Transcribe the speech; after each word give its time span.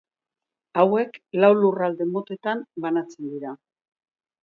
Hauek 0.83 1.19
lau 1.45 1.53
lurralde 1.61 2.09
motetan 2.17 2.67
banatzen 2.87 3.33
dira. 3.37 3.57